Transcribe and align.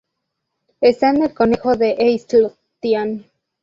Está 0.79 1.11
en 1.11 1.21
el 1.21 1.33
concejo 1.35 1.77
de 1.77 1.95
East 1.99 2.33
Lothian. 2.33 3.23